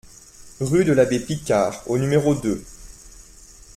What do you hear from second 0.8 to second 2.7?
de l'Abbé Picard au numéro deux